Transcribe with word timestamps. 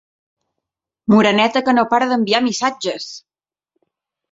Moreneta 1.13 1.63
que 1.67 1.77
no 1.79 1.85
para 1.93 2.09
d'enviar 2.15 2.43
missatges! 2.49 3.09